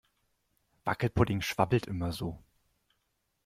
Wackelpudding 0.83 1.41
schwabbelt 1.41 1.85
immer 1.85 2.11
so. 2.11 2.41